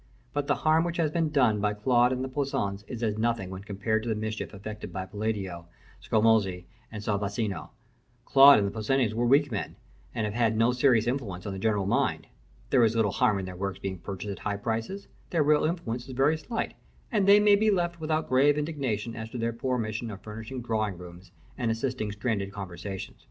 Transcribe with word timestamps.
But 0.33 0.47
the 0.47 0.55
harm 0.65 0.83
which 0.83 0.97
has 0.97 1.11
been 1.11 1.29
done 1.29 1.61
by 1.61 1.75
Claude 1.75 2.11
and 2.11 2.23
the 2.23 2.27
Poussins 2.27 2.83
is 2.87 3.03
as 3.03 3.19
nothing 3.19 3.51
when 3.51 3.63
compared 3.63 4.01
to 4.01 4.09
the 4.09 4.15
mischief 4.15 4.51
effected 4.51 4.91
by 4.91 5.05
Palladio, 5.05 5.67
Scamozzi, 6.01 6.65
and 6.91 7.03
Sansovino. 7.03 7.69
Claude 8.25 8.57
and 8.57 8.65
the 8.67 8.71
Poussins 8.71 9.13
were 9.13 9.27
weak 9.27 9.51
men, 9.51 9.75
and 10.15 10.25
have 10.25 10.33
had 10.33 10.57
no 10.57 10.71
serious 10.71 11.05
influence 11.05 11.45
on 11.45 11.53
the 11.53 11.59
general 11.59 11.85
mind. 11.85 12.25
There 12.71 12.83
is 12.83 12.95
little 12.95 13.11
harm 13.11 13.37
in 13.37 13.45
their 13.45 13.55
works 13.55 13.77
being 13.77 13.99
purchased 13.99 14.31
at 14.31 14.39
high 14.39 14.57
prices: 14.57 15.07
their 15.29 15.43
real 15.43 15.65
influence 15.65 16.07
is 16.07 16.13
very 16.15 16.35
slight, 16.39 16.73
and 17.11 17.27
they 17.27 17.39
may 17.39 17.55
be 17.55 17.69
left 17.69 17.99
without 18.01 18.27
grave 18.27 18.57
indignation 18.57 19.13
to 19.13 19.37
their 19.37 19.53
poor 19.53 19.77
mission 19.77 20.09
of 20.09 20.21
furnishing 20.23 20.63
drawing 20.63 20.97
rooms 20.97 21.31
and 21.59 21.69
assisting 21.69 22.11
stranded 22.11 22.51
conversation. 22.51 23.13